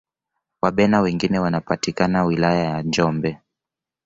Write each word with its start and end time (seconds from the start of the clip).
wabena 0.61 1.01
wengine 1.01 1.39
wanapatika 1.39 2.23
wilaya 2.23 2.63
ya 2.63 2.81
njombe 2.81 3.37